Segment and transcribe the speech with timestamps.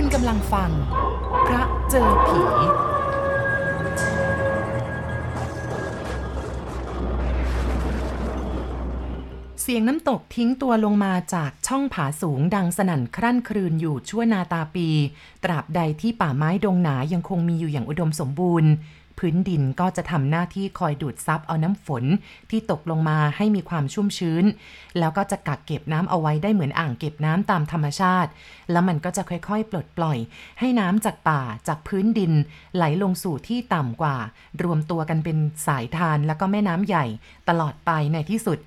[0.00, 0.70] คุณกำลังฟัง
[1.46, 2.40] พระเจอผี
[9.62, 14.88] เสียงน้ำตกทิ้งตัวลงมาจากช่องผาสูงดังสนั่นครั่นครืนอยู่ชั่วนาตาปี
[15.44, 18.70] ตราบใดที่ป่าไม้ดงหนายังคงมีอยู่อย่างอุดมสมบูรณ์
[19.18, 22.04] พื้นดินก็จะทำหน้าที่คอยดูดซับเอาน้ำฝน
[22.50, 24.44] ที่ตกลงมาให้มีความชุ่มชื้น
[24.98, 28.30] แล้วก็จะกักเก็บน้ำเอาไว้ได้เหมือนอ่างเก็บน้ำตามธรรมชาติ
[28.70, 30.18] แล้วมันก็จะค่อยๆ ปลดปล่อย
[30.60, 32.32] ให้น้ำจากป่าจากพื้นดิน
[32.76, 34.16] ไหลลงสู่ที่ต่ำกว่า
[34.62, 37.04] รวมตัวกันเป็นสายทานแล้วก็แม่น้ำใหญ่
[37.48, 38.58] ตลอดไปในที่สุด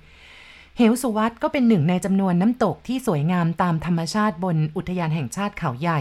[0.76, 6.00] เหวสุวัตก็เป็นหนึ่งในจำนวนน้ำตกที่สวยงามตามธรรมชาติบนอุทยานแห่งชาติเขาใหญ่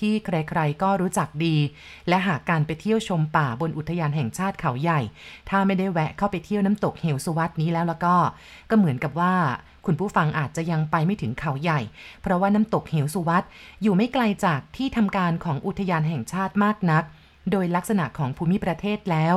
[0.00, 1.56] ที่ใครๆก็รู้จักดี
[2.08, 5.00] และหากการไปเที่ยวชมป่าบนอุทยานแห่งชาติเขาใหญ่
[5.48, 8.16] ถ้าไม่ได้แวะเข้าไปเที่ยวน้ำตกเหวสุวัตนี้แล้วแล้วก็
[8.70, 9.34] ก็เหมือนกับว่า
[9.86, 11.80] คุณผู้ฟังอาจจะยังไปไม่ถึงเขาใหญ่
[12.22, 13.44] เพราะว่าน้ำตกเหวสุวัต
[13.82, 17.04] อยู่ไม่ไกลจากที่ทำการของอุทยานแห่งชาติมากนัก
[17.50, 19.34] โดยลักษณะของภูมิประเทศแล้ว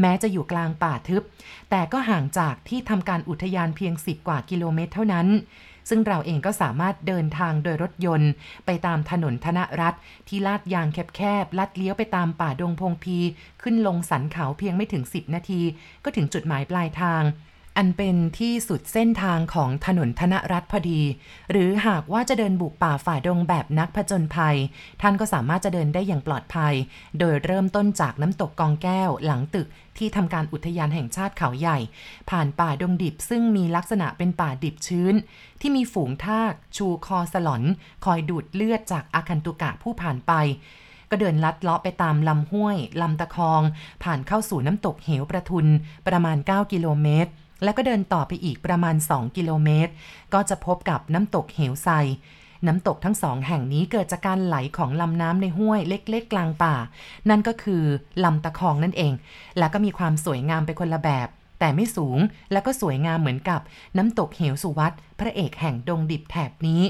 [0.00, 1.22] แม้จะอยู่กลางป่าทึบ
[1.70, 5.26] แต่ก็ห่างจากที่ทำการอุทยานเพียง 10 กว่ากิโลเมตรเท่านั้น
[5.88, 8.30] ซึ่งเราเองก็สามารถเดินทางโดยรถยนต์
[8.66, 9.94] ไปตามถนนธนรัฐ
[10.28, 13.18] ที่ลาดยางแคบๆ ลัดเลี้ยวไปตามป่าดงพงพี
[13.62, 15.60] ขึ้นลงสันเขาเพียงไม่ถึง 10 นาที
[16.04, 17.22] ก็ถึงจุดหมายปลายทาง
[17.76, 21.02] อันเป็นที่สุดเส้นทางของถนนธนรัฐพอดี
[21.50, 24.56] หรือหากว่าจะเดินบุกป่าฝ่าดงแบบนักผจญภัย
[25.02, 26.74] ท่านก็สามารถจะเดินได้อย่างปลอดภัย
[27.18, 29.66] โดยเริ่มต้นจากน้ำตกกองแก้วหลังตึก
[29.98, 31.78] ที่ทำการอุทยานแห่งชาติเขาใหญ่
[32.30, 35.14] ผ่านป่าดงดิบซึ่งมีลักษณะเป็นป่าดิบชื้น
[35.60, 37.62] ที่มีฝูงทาก ชูคอสลอน
[38.04, 40.32] คอยดูดเลือดจากอาคันตุกะผู้ผ่านไป
[41.10, 43.62] ก็เดินลัดเลาะไปตามลำห้วย ลำตะคอง
[44.04, 45.66] ผ่านเข้าสู่น้ำตกเหวประทุน
[46.06, 47.32] ประมาณ 9 กิโลเมตร
[47.64, 49.92] แล้วก็เดินต่อไปอีกประมาณ 2 กิโลเมตร
[50.34, 51.88] ก็จะพบกับน้ำตกเหวไซ
[52.66, 56.74] น้ำตกทั้งสองแห่งนี้เกิดจากการไหลของลำน้ำในห้วยเล็กๆ กลางป่า
[57.28, 57.82] นั่นก็คือ
[58.24, 59.12] ลำตะคองนั่นเอง
[59.58, 62.18] แล้วก็มีความสวยงามไปคนละแบบ แต่ไม่สูง
[62.52, 63.60] แล้วก็สวยงามเหมือนกับ
[63.96, 66.82] น้ำตกเหวสุวัตพระเอกแห่งดงดิบแถบนี้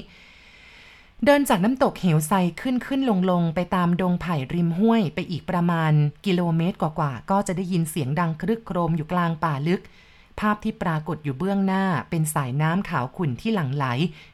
[1.24, 5.92] เดินจากน้ำตกเหวไซขึ้นขึ้นลงลงไปตามดงไผ่ริมห้วยไปอีกประมาณ
[6.26, 9.82] กิโลเมตรกว่าๆก็จะได้ยินเสียงดังครึกโครมอยู่กลางป่าลึก
[10.40, 13.86] ภาพที่ปรากฏอยู่เบื้องหน้าเป็นสายน้ำขาวขุ่นที่หลั่งไหล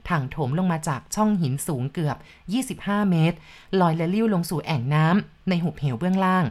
[0.09, 2.17] ถ่างโถมลงมาจากช่องหินสูงเกือบ
[2.63, 3.37] 25 เมตร
[3.81, 6.45] ลอยและลิ้วลงสู่แอ่งน้ำในหุบเหวเบื้องล่าง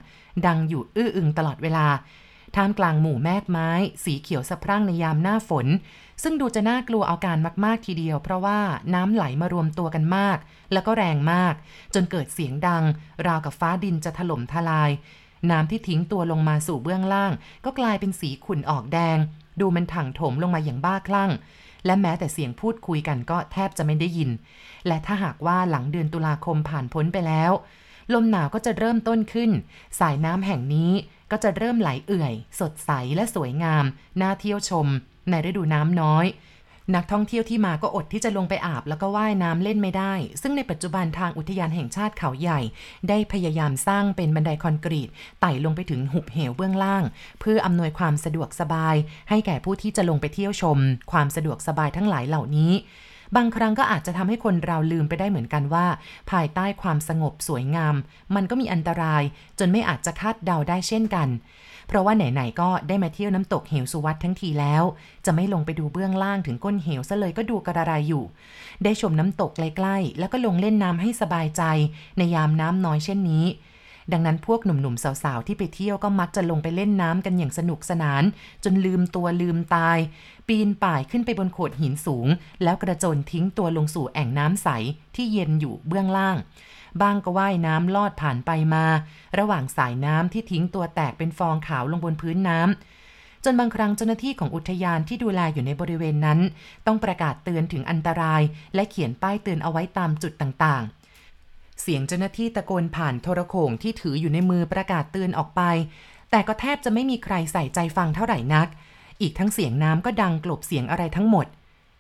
[0.45, 1.88] ดังอยู่อื้ออึงตลอดเวลา
[2.56, 3.69] ท่ามกลางหมู่แมกไม้
[4.03, 5.68] สีเขียวสะพรั่งในยามหน้าฝน
[6.23, 8.59] ซึ่งดูจะน่ากลัวเอาการมาก ๆ ทีเดียว เพราะว่า
[8.94, 10.38] น้ำไหลมารวมตัวกันมาก
[10.73, 11.53] แล้วก็แรงมาก
[11.94, 12.83] จนเกิดเสียงดัง
[13.28, 14.91] ราวกับฟ้าดินจะถล่มทลาย
[15.51, 17.31] น้ำที่ทิ้งตัวลงมาสู่เบื้องล่าง
[17.66, 19.18] ก็กลายเป็นสีขุ่นออกแดง
[19.59, 21.31] ดูมันถังถมลงมาอย่างบ้าคลั่ง
[21.85, 24.29] และแม้แต่เสียงพูดคุยกันก็แทบจะไม่ได้ยิน
[24.88, 27.51] และถ้าหากว่าหลังเดือนตุลาคมผ่านพ้นไปแล้ว
[28.13, 29.51] ลมหนาวก็จะเริ่มต้นขึ้น
[30.00, 30.91] สายน้ำแห่งนี้
[31.31, 33.85] ก็จะเริ่มไหลเอื่อย สดใสและสวยงาม
[34.22, 34.88] น่าเที่ยวชม
[35.29, 36.25] ในฤดูน้ำน้อย
[36.96, 42.59] นักท่องเที่ยวที่มาก็อดที่จะลงไปอาบแล้วก็ว่ายน้ำเล่นไม่ได้ ซึ่งในปัจจุบันทางอุทยานแห่งชาติเขาใหญ่
[43.09, 45.09] ได้พยายามสร้างเป็นบันไดคอนกรีต
[45.42, 47.03] ไต่ลงไปถึงหุบเหวเบื้องล่าง
[47.40, 48.96] เพื่ออำนวยความสะดวกสบาย
[49.30, 50.78] ให้แก่ผู้ที่จะลงไปเที่ยวชม
[51.12, 52.72] ความสะดวกสบายทั้งหลายเหล่านี้
[53.36, 55.86] บางครั้งก็อาจจะทำให้คนเราลืมไปได้เหมือนกันว่า
[56.31, 57.96] ภายใต้ความสงบสวยงาม
[58.36, 59.24] มันก็มีอันตราย
[59.59, 61.30] จนไม่อาจจะคาดเดาได้เช่นกัน
[61.88, 64.84] เพราะว่าไหนๆก็ได้มาเที่ยวน้ำตกเหวสุวัตทั้งทีแล้ว
[65.25, 68.24] จะไม่ลงไปดูเบื้องล่างถึงก้นเหวซะเลยก็ดูกระไรอยู่
[68.84, 71.63] ได้ชมน้ำตกใกล้ๆแล้วก็ลงเล่นน้ำให้สบายใจ
[72.18, 73.46] ในยามน้ำน้อยเช่นนี้
[74.13, 78.23] ดังนั้นพวกหนุ่มๆสาวๆที่ไปเที่ยวก็มักจะลงไปเล่นน้ำกันอย่างสนุกสนาน
[78.63, 79.97] จนลืมตัวลืมตาย
[80.47, 82.27] ปีนป่ายขึ้นไปบนโขดหินสูง
[82.63, 84.67] แล้วกระโจนทิ้งตัวลงสู่แอ่งน้ำใส
[85.16, 86.38] ที่เย็นอยู่เบื้องล่าง
[87.01, 88.85] บ้างก็ว่ายน้ำลอดผ่านไปมา
[89.39, 96.39] ระหว่างสายน้ำที่ทิ้งตัวแตกเป็นฟองขาวลงบนพื้นน้ำ จนบางครั้งเจ้าหน้าที่ของอุทยานที่ดูแลอยู่ในบริเวณนั้น
[96.85, 98.41] ต้องประกาศเตือนถึงอันตราย
[98.75, 101.00] และเขียนป้ายเตือนเอาไว้ตามจุดต่างๆ
[101.81, 105.62] เสียงเจ้าหน้าที่ตะโกนผ่านโทรโข่งที่ถืออยู่ในมือประกาศเตือนออกไป
[106.31, 108.68] แต่ก็แทบจะไม่มีใครใส่ใจฟังเท่าไหร่นัก
[109.22, 111.45] อีกทั้งเสียงน้ำก็ดังกลบเสียงอะไรทั้งหมด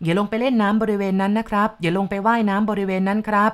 [0.03, 3.51] อย่าลงไปเล่นน้ำบริเวณนั้นนะครับ อย่าลงไปว่ายน้ำบริเวณนั้นครับ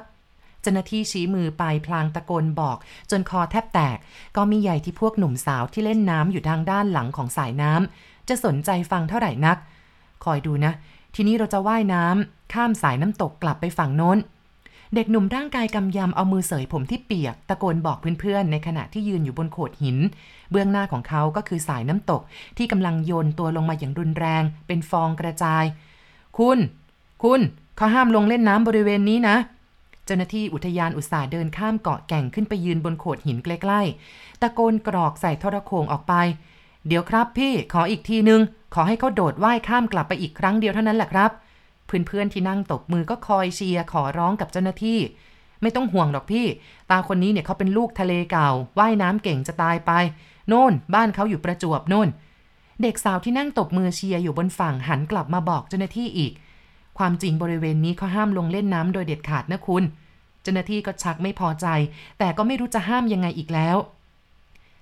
[0.61, 2.77] เจ้าหน้าที่ชี้มือไปพลางตะโกนบอก
[3.11, 3.97] จนคอแทบแตก
[4.35, 9.57] ก็มีใหญ่ที่พวกหนุ่มสาวที่เล่นน้ำอยู่ทางด้านหลังของสายน้ำจะสนใจฟังเท่าไหร่นัก
[10.23, 10.73] คอยดูนะ
[11.15, 14.17] ทีนี้เราจะว่ายน้ำข้ามสายน้ำตกกลับไปฝั่งโน้น
[14.95, 19.97] เด็กหนุ่มร่างกายกำยำเอามือเสยผมที่เปียก ตะโกนบอกเพื่อนๆ ในขณะที่ยืนอยู่บนโขดหิน
[20.51, 22.21] เบื้องหน้าของเขาก็คือสายน้ำตก
[22.57, 25.63] ที่กำลังโยนตัวลงมาอย่างรุนแรง เป็นฟองกระจาย
[26.37, 26.57] คุณ
[27.23, 27.41] คุณ
[27.77, 29.35] เขาห้ามลงเล่นน้ำบริเวณนี้นะ
[30.05, 36.13] เจ้าหน้าที่อุทยานอุตสาห์เดินข้ามเกาะแก่งขึ้นไปยืนบนโขดหินใกล้ๆ ตะโกนกรอกใส่ทรโขงออกไป
[36.87, 38.41] เดี๋ยวครับพี่ขออีกทีนึง
[38.73, 41.31] ขอให้เขาโดดว่ายข้ามกลับไปอีกครั้งเดียวเท่านั้นแหละครับ
[41.87, 44.99] เพื่อนๆที่นั่งตบมือก็คอยเชียร์ขอร้องกับเจ้าหน้าที่
[45.61, 46.45] ไม่ต้องห่วงหรอกพี่
[46.91, 48.49] ตาคนนี้เนี่ยเขาเป็นลูกทะเลเก่า
[48.79, 49.91] ว่ายน้ำเก่งจะตายไป
[50.47, 52.09] โน่น บ้านเขาอยู่ประจวบโน่น
[52.81, 56.33] เด็กสาวที่นั่งตบมือเชียร์อยู่บนฝั่งหันกลับมาบอกเจ้าหน้าที่อีก
[56.97, 59.83] ความจริงบริเวณนี้เขาห้ามลงเล่นน้ำโดยเด็ดขาดนะคุณ
[60.41, 61.67] เจ้าหน้าที่ก็ชักไม่พอใจ
[62.19, 63.77] แต่ก็ไม่รู้จะห้ามยังไงอีกแล้ว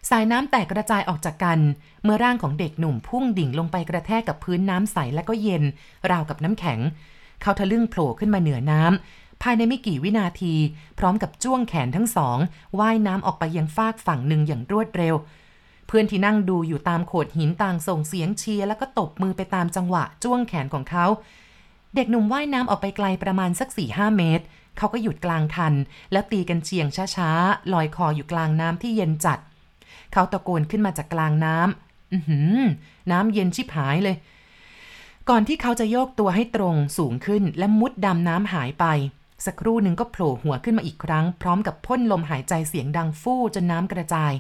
[0.10, 1.60] สายน้ำแตกกระจายออกจากกัน
[2.04, 5.64] เมื่อร่างของเด็กหนุ่มพุ่งดิ่งลงไปกระแทกกับพื้นน้ำใสและก็เย็น
[6.12, 6.80] ราวกับน้ำแข็ง
[7.42, 10.54] เขาทะลึ่งโผล่ขึ้นมาเหนือน้ำ ภายในไม่กี่วินาที
[11.00, 12.38] พร้อมกับจ้วงแขนทั้งสอง
[12.80, 15.16] ว่ายน้ำออกไปยังฟากฝั่งหนึ่งอย่างรวดเร็ว
[15.88, 21.06] เพื่อนที่นั่งดูอยู่ตามโขดหินต่างส่งเสียงเชียร์แล้วก็ตบมือไปตามจังหวะจ้วงแขนของเขา
[21.96, 24.44] เด็กหนุ่มว่ายน้ำออกไปไกลประมาณสัก4ี่ห้าเมตร
[24.78, 25.74] เขาก็หยุดกลางคัน
[26.12, 29.40] แล้วตีกันเชียงช้าๆลอยคออยู่กลางน้ำที่เย็นจัด
[30.14, 32.58] เขาตะโกนขึ้นมาจากกลางน้ำอือหือ
[33.12, 34.16] น้ำเย็นชิบหายเลย
[35.30, 38.86] ก่อนที่เขาจะโยกตัวให้ตรงสูงขึ้นและมุดดำน้ำหายไป
[39.46, 44.34] สักครู่หนึ่งก็โผล่หัวขึ้นมาอีกครั้ง พร้อมกับพ่นลมหายใจเสียงดังฟู่จนน้ำกระจาย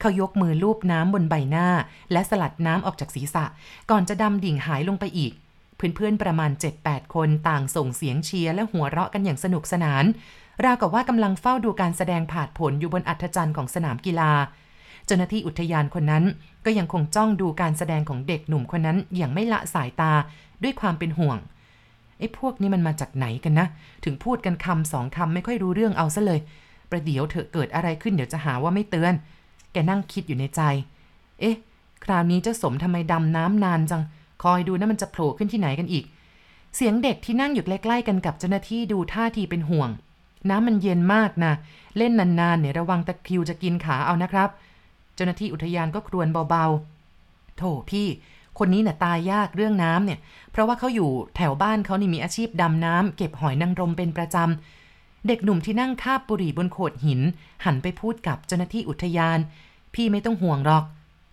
[0.00, 1.68] เขายกมือลูบน้ำบนใบหน้า
[2.12, 3.44] และสลัดน้ำออกจากศีรษะ
[3.90, 5.32] ก่อนจะดำดิ่งหายลงไปอีก
[5.76, 6.50] เพื่อนๆ ประมาณ
[6.82, 10.04] 7-8 คนต่างส่งเสียงเชียร์และหัวเราะกันอย่างสนุกสนาน
[10.64, 14.32] ราวกับว่ากำลังเฝ้าดูการแสดงผาดผลอยู่บนอัฐจันทร์ของสนามกีฬา
[15.08, 16.24] เจ้าหน้าที่อุทยานคนนั้น
[16.64, 20.12] ก็ยังคงจ้องดูการแสดงของเด็กหนุ่มคนนั้นอย่างไม่ละสายตา
[20.62, 21.38] ด้วยความเป็นห่วง
[22.18, 23.66] ไอ้พวกนี้มันมาจากไหนกันนะ
[24.04, 26.40] ถึงพูดกันคำสองคำไม่ค่อยรู้เรื่องเอาซะเลย
[26.90, 29.14] ประเดี๋ยวเถอะเกิดอะไรขึ้นเดี๋ยวจะหาว่าไม่เตือน
[29.72, 30.60] แกนั่งคิดอยู่ในใจ
[31.40, 31.56] เอ๊ะ
[32.04, 34.02] คราวนี้เจ้าสมทำไมดำน้ำนานจัง
[34.42, 36.04] คอยดูนะมันจะโผล่ขึ้นที่ไหนกันอีก
[36.76, 39.90] เสียงเด็กที่นั่งอยู่ใกล้ๆกันกับเจ้าหน้าที่ดูท่าทีเป็นห่วง
[40.50, 41.52] น้ำมันเย็นมากนะ
[41.96, 44.48] เล่นนานๆเนี่ยระวังตะคริวจะกินขาเอานะครับ
[45.18, 48.06] เจ้าหน้าที่อุทยานก็ครวญเบาๆ โถพี่
[48.58, 50.18] คนนี้น่ะตายยากเรื่องน้ำเนี่ย
[50.52, 57.20] เพราะว่าเขาอยู่แถวบ้านเขานี่มีอาชีพดำน้ำเก็บหอยนางรมเป็นประจำ เด็กหนุ่มที่นั่งคาบบุหรี่บนโขดหิน
[57.64, 59.38] หันไปพูดกับเจ้าหน้าที่อุทยาน
[59.94, 60.84] พี่ไม่ต้องห่วงหรอก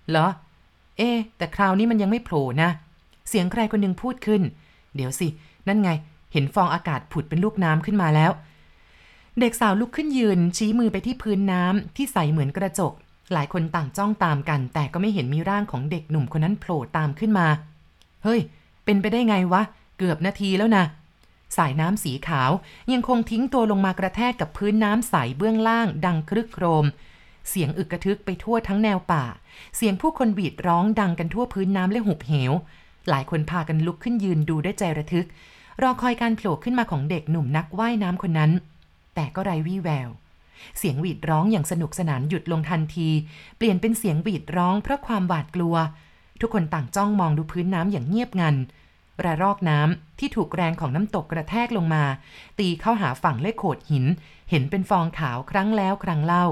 [0.10, 0.28] เหรอ
[0.98, 2.70] เอ๊แต่คราวนี้มันยังไม่โผล่นะ
[3.30, 4.42] เสียงใครคนหนึ่งพูดขึ้น
[4.96, 5.28] เดี๋ยวสิ
[5.68, 5.90] นั่นไง
[6.34, 8.32] เห็นฟองอากาศผุดเป็นลูกน้ำขึ้นมาแล้ว
[9.40, 12.94] เด็กสาวลุกขึ้นยืนชี้มือไปที่พื้นน้ำที่ใสเหมือนกระจก
[13.34, 17.48] หลายคนต่างจ้องตามกัน แต่ก็ไม่เห็นมีร่างของเด็กหนุ่มคนนั้นโผล่ตามขึ้นมา
[18.24, 18.42] เฮ้ย
[18.86, 19.62] เป็นไปได้ไงวะ
[19.98, 20.86] เกือบนาทีแล้วนะ
[21.58, 22.52] สายน้ำสีขาว
[22.92, 26.86] ยังคงทิ้งตัวลงมากระแทกกับพื้นน้ำใสเบื้องล่าง ดังครึกโครม
[27.50, 29.24] เสียงอึกกระทึกไปทั่วทั้งแนวป่า
[29.76, 32.52] เสียงผู้คนหวีดร้องดังกันทั่วพื้นน้ำและหุบเหว
[33.10, 35.28] หลายคนพากันลุกขึ้นยืนดูด้วยใจระทึก
[35.82, 38.52] รอคอยการโผล่ขึ้นมาของเด็กหนุ่มนักว่ายน้ำคนนั้น
[39.16, 40.10] แต่ก็ไร้วี่แวว
[40.78, 43.10] เสียงหวีดร้องอย่างสนุกสนานหยุดลงทันที
[43.58, 45.76] เปลี่ยนเป็นเสียงหวีดร้องเพราะความหวาดกลัว
[46.42, 48.56] ทุกคนต่างจ้องมองดูพื้นน้ำอย่างเงียบงัน
[49.26, 52.04] ระรอกน้ำที่ถูกแรงของน้ำตกกระแทกลงมา
[52.60, 54.06] ตีเข้าหาฝั่งและโขดหิน
[54.50, 56.46] เห็นเป็นฟองขาวครั้งแล้วครั้งเล่า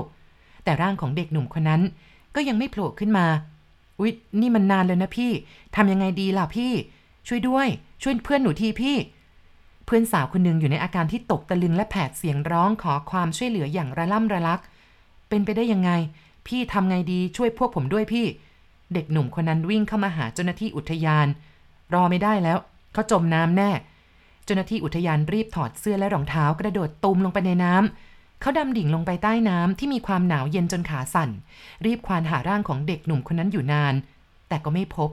[0.64, 1.82] แต่ร่างของเด็กหนุ่มคนนั้น
[2.36, 3.28] ก็ยังไม่โผล่ขึ้นมา
[4.00, 4.12] อุ๊ย
[4.42, 5.32] นี่มันนานเลยนะพี่
[5.76, 6.72] ทำยังไงดีล่ะพี่
[7.28, 7.68] ช่วยด้วย
[8.02, 8.96] ช่วยเพื่อนหนูทีพี่
[9.85, 14.61] เพื่อนสาวคนหนึ่งอยู่ในอาการที่ตกตะลึงและแผดเสียงร้องขอความช่วยเหลืออย่างระล่ำระลัก
[15.30, 15.92] เป็นไปได้ยังไง
[16.47, 18.25] พี่ทำไงดีช่วยพวกผมด้วยพี่
[18.94, 21.28] เด็กหนุ่มคนนั้นวิ่งเข้ามาหาเจ้าหน้าที่อุทยาน
[21.94, 22.57] รอไม่ได้แล้ว
[22.94, 23.71] เขาจมน้ำแน่
[24.45, 31.30] เจ้าหน้าที่อุทยานรีบถอดเสื้อและรองเท้ากระโดดตุมลงไปในน้ำเขาดำดิ่งลงไปใต้น้ำที่มีความหนาวเย็นจนขาสั่น
[31.85, 33.94] รีบควานหาร่างของเด็กหนุ่มคนนั้นอยู่นาน
[34.47, 35.09] แต่ก็ไม่พบ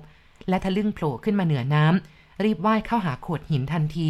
[0.49, 4.09] และทะลึ่งโผล่ขึ้นมาเหนือน้ำรีบว่ายเข้าหาโขดหินทันที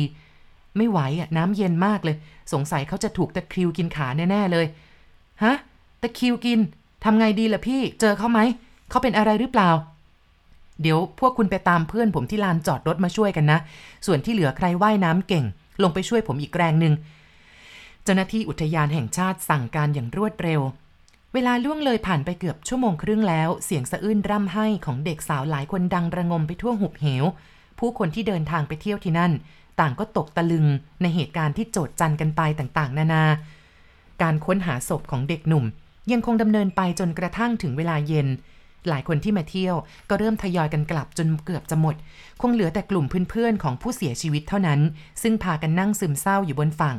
[0.76, 2.16] ไม่ไหวอะน้ำเย็นมากเลย
[2.52, 4.66] สงสัยเขาจะถูกตะคริวกินขาแน่ๆเลย
[5.44, 5.54] ฮะ
[6.02, 6.60] ตะคริวกิน
[7.04, 8.40] ทำไงดีล่ะพี่ เจอเขาไหม
[8.90, 9.70] เขาเป็นอะไรหรือเปล่า
[10.82, 13.58] เดี๋ยวพวกคุณไปตามเพื่อนผมที่ลานจอดรถมาช่วยกันนะ
[14.06, 15.44] ส่วนที่เหลือใครว่ายน้ำเก่ง
[15.82, 16.94] ลงไปช่วยผมอีกแรงหนึ่ง
[18.04, 20.60] เจ้าหน้าที่อุทยานแห่งชาติสั่งการอย่างรวดเร็ว
[21.34, 27.24] เวลาล่วงเลยผ่านไปเกือบชั่วโมงครึ่งแล้ว เสียงสะอื้นร่ำไห้ของเด็กสาวหลายคนดังระงมไปทั่วหุบเหว
[27.80, 29.32] ผู้คนที่เดินทางไปเที่ยวที่นั่น
[29.80, 30.66] ต่างก็ตกตะลึง
[31.02, 33.24] ในเหตุการณ์ที่โจดจันกันไปต่างๆ นานา
[34.22, 35.64] การค้นหาศพของเด็กหนุ่ม
[36.12, 38.28] ยังคงดำเนินไปจนกระทั่งถึงเวลาเย็น
[38.88, 39.76] หลายคนที่มาเที่ยว
[40.08, 41.96] ก็เริ่มทยอยกันกลับจนเกือบจะหมด
[42.40, 44.80] คงเหลือแต่กลุ่มเพื่อนๆของผู้เสียชีวิตเท่านั้น
[45.22, 46.96] ซึ่งพากันนั่งซึมเศร้าอยู่บนฝั่ง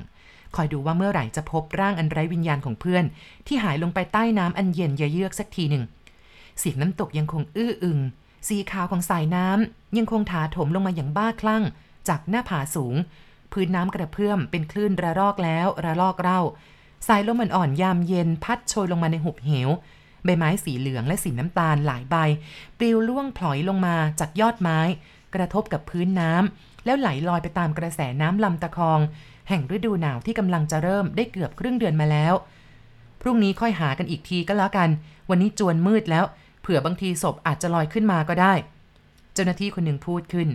[0.56, 3.04] คอยดูว่าเมื่อไหร่จะพบร่างอันไร้วิญญาณของเพื่อน
[3.48, 5.84] ที่หายลงไปใต้น้ำอันเย็นเยือกสักทีหนึ่ง
[6.60, 8.00] เสียงน้ำตกยังคงอื้ออึง
[8.48, 11.64] สีขาวของสายน้ำยังคงถาโถมลงมาอย่างบ้าคลั่ง
[12.08, 16.42] จากหน้าผาสูงพพื้นน้ำกระเพื่อมเป็นคลื่นระลอกแล้วระลอกเล่า
[17.08, 19.70] สายลมอ่อนๆยามเย็นพัดโชยลงมาในหุบเหว
[20.24, 22.16] ใบไม้สีเหลืองและสีน้ำตาลหลายใบ
[22.78, 24.80] ปลิวล่วงพลอยลงมาจากยอดไม้
[25.36, 29.00] กระทบกับพื้นน้ำแล้วไหลลอยไปตามกระแสน้ำลำตะคอง
[29.50, 32.34] แห่งฤดูหนาวที่กำลังจะเริ่มได้เกือบครึ่งเดือนมาแล้ว
[33.22, 34.90] พรุ่งนี้ค่อยหากันอีกทีก็แล้วกัน
[35.30, 36.26] วันนี้จวนมืดแล้ว
[36.62, 38.53] เผื่อบางทีศพอาจจะลอยขึ้นมาก็ได้
[39.34, 40.50] เจ้าหน้าที่คนหนึ่งพูดขึ้น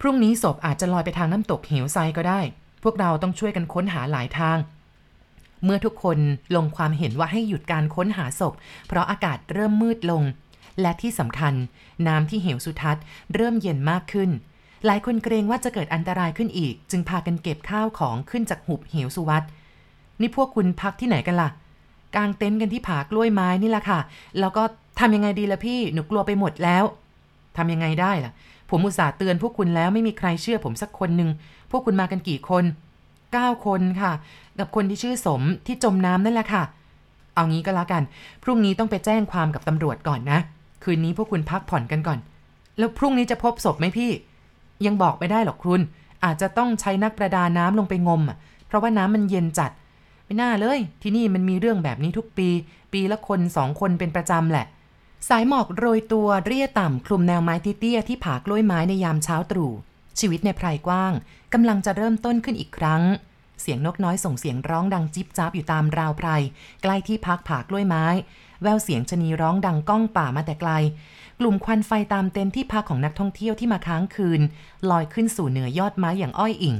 [0.00, 2.40] พรุ่งนี้ศพอาจจะลอยไปทางน้ำตกเหวไซก็ได้
[2.82, 4.58] พวกเราต้องช่วยกันค้นหาหลายทาง
[5.64, 6.18] เมื่อทุกคน
[6.56, 8.54] ลงความเห็นว่าให้หยุดการค้นหาศพ
[8.88, 10.22] เพราะอากาศเริ่มมืดลง
[10.80, 11.54] และที่สำคัญ
[12.06, 13.02] น้ำที่เหวสุทัศน์
[13.34, 14.30] เริ่มเย็นมากขึ้น
[14.86, 19.42] หลายคนเกรงว่าจะเกิดอันตรายขึ้นอีก จึงพากันเก็บข้าวของขึ้นจากหุบเหวสุวัต
[20.20, 21.50] นี่พวกคุณพักที่ไหนกันล่ะ
[22.16, 24.00] กางเต็นท์กันที่ผากล้วยไม้นี่แหละค่ะ
[24.40, 24.62] แล้วก็
[25.00, 26.84] ทำยังไงดีล่ะพี่ หนูกลัวไปหมดแล้ว
[27.56, 28.32] ทำยังไงได้ล่ะ
[28.70, 31.30] ผมอุตส่าห์เตือนพวกคุณแล้วไม่มีใครเชื่อผมสักคนหนึ่ง
[31.70, 32.64] พวกคุณมากันกี่คน
[33.32, 34.12] เก้าคนค่ะ
[34.58, 36.62] กับคนที่ชื่อสมที่จมน้ำนั่นแหละค่ะ
[37.34, 38.02] เอางี้ก็แล้วกัน
[38.42, 40.38] พรุ่งนี้ต้องไปแจ้งความกับตำรวจก่อนนะ
[40.82, 42.18] คืนนี้พวกคุณพักผ่อนกันก่อน
[42.78, 44.10] แล้วพรุ่งนี้จะพบศพไหมพี่
[44.86, 45.80] ยังบอกไม่ได้หรอกคุณ
[46.24, 49.70] อาจจะต้องใช้นักประดาน้ำลงไปงมอะ เพราะว่าน้ำมันเย็นจัด
[50.24, 52.48] ไม่น่าเลย ที่นี่มันมีเรื่องแบบนี้ทุกปี
[52.92, 54.66] ปีละคนสองคนเป็นประจำแหละ
[55.28, 59.72] สายหมอกโรยตัวเรียต่ำคลุมแนวไม้เตี้ยที่ผากล้วยไม้ในยามเช้าตรู่
[60.18, 61.12] ชีวิตในไพรกว้าง
[61.52, 63.02] กำลังจะเริ่มต้นขึ้นอีกครั้ง
[63.60, 66.28] เสียงนกน้อยส่งเสียงร้องดังจิบจับอยู่ตามราวไพร
[66.82, 68.04] ใกล้ที่พักผากล้วยไม้
[68.62, 70.70] แววเสียงชะนีร้องดังก้องป่ามาแต่ไกล
[71.40, 74.40] กลุ่มควันไฟตามเต็นท์ที่พักของนักท่องเที่ยวที่มาค้างคืน
[74.90, 76.76] ลอยขึ้นสู่เหนือยอดไม้อย่างอ้อยอิ่ง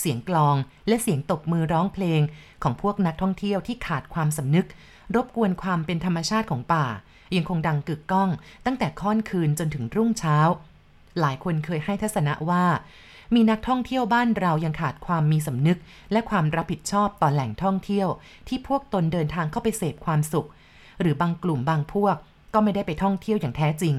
[0.00, 0.56] เสียงกลอง
[0.88, 2.20] และเสียงตบมือร้องเพลง
[2.62, 4.66] ของพวกนักท่องเที่ยวที่ขาดความสำนึก
[5.14, 6.86] รบกวนความเป็นธรรมชาติของป่า
[7.36, 8.30] ยังคงดังกึกก้อง
[8.66, 10.38] ตั้งแต่ค่อนคืนจนถึงรุ่งเช้า
[11.20, 12.64] หลายคนเคยให้ทัศนะว่า
[13.34, 15.78] มีนักท่องเที่ยวบ้านเรายังขาดความมีสำนึก
[16.12, 18.08] และความรับผิดชอบต่อแหล่งท่องเที่ยว
[18.48, 20.48] ที่พวกตนเดินทางเข้าไปเสพความสุข
[21.00, 22.16] หรือบางกลุ่มบางพวก
[22.54, 23.94] ก็ไม่ได้ไปท่องเที่ยวอย่างแท้จริง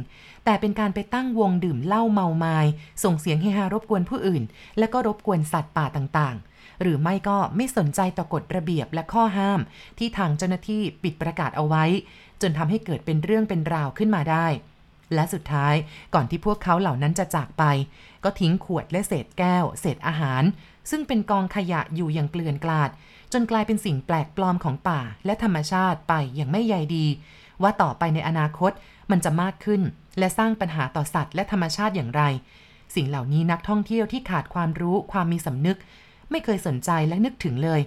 [0.45, 2.65] แต่เป็นการไปตั้งวงดื่มเหล้าเมาไมาย
[3.03, 4.43] ส่งเสียงเฮฮารบกวนผู้อื่น
[4.79, 9.59] และก็รบกวนสัตว์ป่าต่างๆ หรือไม่ก็ไม่สนใจต่อกฎระเบียบและข้อห้าม
[9.97, 11.85] ที่ทางเจ้าหน้าที่ปิดประกาศเอาไว้
[12.41, 14.47] จนทำให้เกิดเป็นเรื่องเป็นราวขึ้นมาได้
[15.13, 15.75] และสุดท้าย
[16.13, 17.63] ก่อนที่พวกเขาเหล่านั้นจะจากไป
[18.23, 20.43] ก็ทิ้งขวดและเศษแก้ว เศษอาหาร
[20.89, 22.89] ซึ่งเป็นกองขยะอยู่อย่างเกลื่อนกลาด
[23.33, 27.05] จนกลายเป็นสิ่งแปลกปลอมของป่าและธรรมชาติไปอย่างไม่ใยดี
[27.61, 28.71] ว่าต่อไปในอนาคต
[29.11, 29.81] มันจะมากขึ้น
[30.19, 32.23] และสร้างปัญหาต่อสัตว์และธรรมชาติอย่างไร
[32.95, 35.77] สิ่งเหล่านี้นักท่องเที่ยวที่ขาดความรู้ความมีสำนึก
[36.31, 37.81] ไม่เคยสนใจและนึกถึงเลย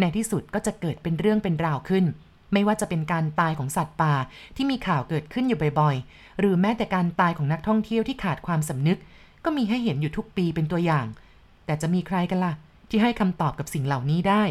[0.00, 2.04] ในที่สุดก็จะเกิดเป็นเรื่องเป็นราวขึ้น
[2.52, 4.14] ไม่ว่าจะเป็นการตายของสัตว์ป่า
[4.56, 8.98] ที่มีข่าวเกิดขึ้นอยู่บ่อยๆ หรือแม้แต่การตายของนักท่องเที่ยวที่ขาดความสำนึก
[9.44, 11.06] ก็มีให้เห็นอยู่ทุกปีเป็นตัวอย่าง
[11.66, 12.52] แต่จะมีใครกันล่ะ
[12.90, 14.42] ที่ให้คำตอบกับสิ่งเหล่านี้ได้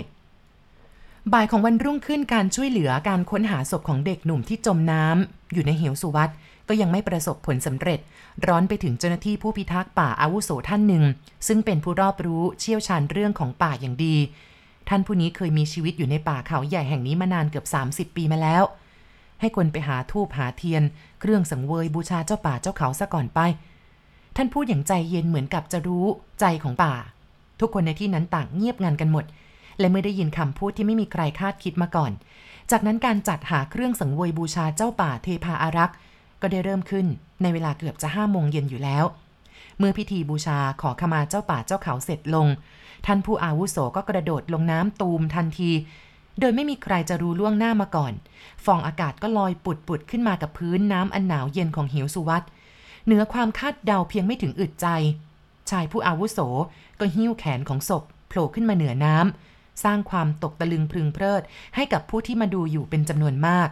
[1.33, 6.29] บ่ายของวันรุ่งขึ้นการช่วยเหลือการค้นหาศพของเด็กหนุ่มที่จมน้ำอยู่ในเหวสุวัต
[6.69, 7.99] ก็ยังไม่ประสบผลสำเร็จ
[8.47, 11.03] ร้อนไปถึงเจ้าหน้าที่ผู้พิทักษ์ป่าอาวุโสท่านหนึ่ง
[11.47, 14.15] ซึ่งเป็นผู้รอบรู้เชี่ยวชาญเรื่องของป่าอย่างดี
[14.89, 17.65] ท่านผู้นี้เคยมีชีวิตอยู่ในป่าเขาใหญ่แห่งนี้มานานเกือบ
[18.11, 18.63] 30 ปีมาแล้ว
[19.39, 20.83] ให้คนไปหาทูบหาเทียน
[21.19, 23.39] เครื่องสังเวยบูชาเจ้าป่าเจ้าเขาซะก่อนไป
[24.35, 26.05] ท่านพูดอย่างใจเย็นเหมือนกับจะรู้
[26.39, 26.93] ใจของป่า
[27.59, 29.25] ทุกคนในที่นั้นต่างเงียบงันกันหมด
[29.79, 32.11] และเมื่อได้ยินคำพูดที่ไม่มีใครคาดคิดมาก่อน
[32.71, 35.95] จากนั้นการจัดหาเครื่องสังเวยบูชาเจ้าป่าเทพาอารักษ์
[36.45, 37.07] ก็ได้เริ่มขึ้น
[37.41, 39.05] ในเวลาเกือบจะห้าโมงเย็นอยู่แล้ว
[39.77, 42.47] เมื่อพิธีบูชาขอขมาเจ้าป่าเจ้าเขาเสร็จลง
[43.05, 45.71] ท่านผู้อาวุโสก็กระโดดลงน้ำตูมทันที
[46.39, 48.13] โดยไม่มีใครจะรู้ล่วงหน้ามาก่อน
[48.65, 52.43] ฟองอากาศก็ลอยปุดปุดขึ้นมากับพื้นน้ำอันหนาวเย็นของหิวสุวัต
[53.05, 54.87] เหนือความคาดเดาเพียงไม่ถึงอึดใจ
[55.69, 56.39] ชายผู้อาวุโส
[56.99, 61.41] ก็หิ้วแขนของศพโผล่ขึ้นมาเหนือน้ำสร้างความตกตะลึงพึงเพลิด
[61.75, 63.69] ให้กับผู้ที่มาดูอยู่เป็นจำนวนมาก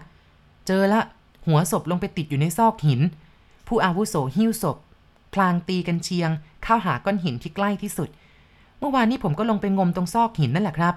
[0.68, 1.02] เจอละ
[1.46, 3.02] หัวศพลงไปติดอยู่ในซอกหิน
[3.68, 4.78] ผู้อาวุโสหิ้วศพ
[5.34, 6.30] พลางตีกันเชียง
[6.64, 8.10] เข้าหาก้อนหินที่ใกล้ที่สุด
[8.80, 10.96] เมื่อวานนี้ผมก็ลงไปงมตรงซอกหินนั่นแหละครับ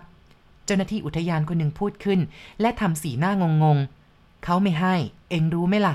[0.64, 2.20] เจ้าหน้าที่อุทยานคนหนึ่งพูดขึ้น
[2.60, 4.94] และทำสีหน้างงงๆเขาไม่ให้
[5.30, 5.94] เองรู้ไหมล่ะ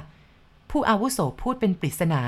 [0.70, 2.22] ผู้อาวุโสพูดเป็นปริศนา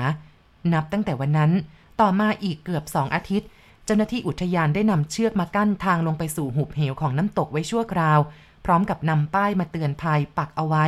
[0.72, 1.52] นับตั้งแต่วันนั้น
[2.00, 3.48] ต่อมาอีกเกือบสองอาทิตย์
[3.84, 8.18] เจ้าหน้าที่อุทยานได้นำเชือกมากั้นทางลงไปสู่หุบเหวของน้ำตกไว้ชั่วคราว
[8.64, 10.84] พร้อมกับนำป้ายมาเตือนภัยปักเอาไว้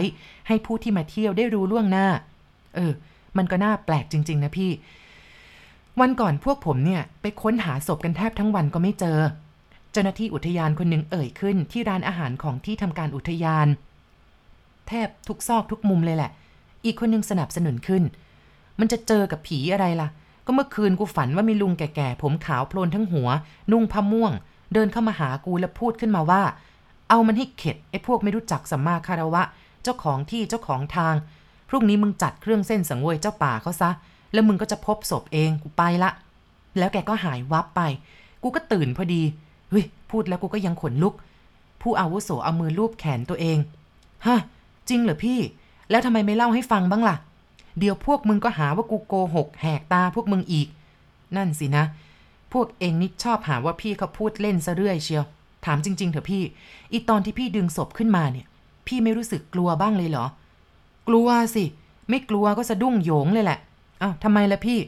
[0.49, 2.07] ให้ผู้ที่มาเที่ยวได้รู้ล่วงหน้า
[2.75, 2.93] เออ
[3.37, 4.71] มันก็น่าแปลกจริง ๆ นะพี่
[6.01, 9.19] วันก่อนพวกผมเนี่ย ไปค้นหาศพกันแทบทั้งวันก็ไม่เจอ
[9.93, 13.67] เจ้าหน้าที่อุทยานคนหนึ่งเอ่ยขึ้น ที่ร้านอาหารของที่ทำการอุทยาน
[14.89, 16.31] แทบทุกซอกทุกมุมเลยแหละ
[16.85, 18.03] อีกคนหนึงสนับสนุนขึ้น
[18.81, 20.09] มันจะเจอกับผีอะไรล่ะ
[20.47, 23.29] ก็เมื่อคืนกูฝันว่ามีลุงแก่ๆผมขาวโพลนทั้งหัว
[23.73, 24.33] นุ่งผ้าม่วง
[24.75, 26.43] เดินเข้ามาหากูแล้วพูดขึ้นมาว่า
[27.09, 29.43] เอามันให้เข็ดไอ้พวกไม่รู้จักสัมมาคารวะ
[29.83, 31.15] เจ้าของที่เจ้าของทาง
[31.69, 33.91] พรุ่งนี้มึงจัดเครื่องเส้นสังเวยเจ้าป่าเขาซะ
[34.33, 36.11] แล้วมึงก็จะพบศพเองกูไปละ
[36.79, 37.81] แล้วแกก็หายวับไป
[38.43, 39.23] กูก็ตื่นพอดี
[39.71, 41.15] เฮ้ยพูดแล้วกูก็ยังขนลุก
[41.83, 43.59] ผู้อาวุโสเอามือลูบแขนตัวเอง
[44.27, 44.39] ฮะ
[44.89, 45.39] จริงเหรอพี่
[45.91, 47.17] แล้วทำไมไม่เล่าให้ฟังบ้างล่ะ
[47.79, 50.69] เดี๋ยวพวกมึงก็หาว่ากูโกหกแหกตาพวกมึงอีก
[51.37, 51.85] นั่นสินะ
[52.53, 55.25] พวกเองนี่ชอบหาว่าพี่เขาพูดเล่นซะเรื่อยเชียว
[55.67, 56.43] ถามจริง ๆ เถอะพี่
[56.93, 58.47] อีตอนที่พี่ดึงศพขึ้นมาเนี่ย
[58.87, 60.27] พี่ไม่รู้สึกกลัวบ้างเลยเหรอ
[61.09, 61.65] กลัวสิ
[62.11, 63.59] ไม่กลัวก็สะดุ้งโยงเลยแหละ
[64.03, 64.79] อ้าวทำไมล่ะพี่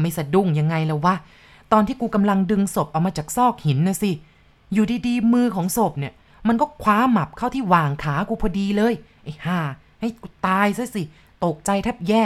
[0.00, 1.14] ไม่สะดุ้งยังไงแล้ววะ
[1.72, 4.10] ตอนที่กูกำลังดึงศพออกมาจากซอกหินนะสิ
[4.72, 6.12] อยู่ดีๆ มือของศพเนี่ย
[6.48, 9.60] มันก็คว้าหมับเข้าที่วางขากูพอดีเลย ไอ้ห่า
[10.00, 11.02] ให้กูตายซะสิ
[11.44, 12.24] ตกใจแทบแย่